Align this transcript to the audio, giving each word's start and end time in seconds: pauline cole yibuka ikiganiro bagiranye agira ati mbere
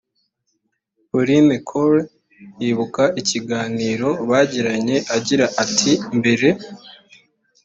pauline 1.09 1.55
cole 1.69 2.01
yibuka 2.61 3.03
ikiganiro 3.21 4.09
bagiranye 4.29 4.95
agira 5.15 5.45
ati 5.63 5.91
mbere 6.17 6.47